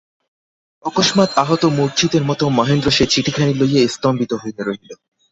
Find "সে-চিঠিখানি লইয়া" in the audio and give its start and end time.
2.91-3.81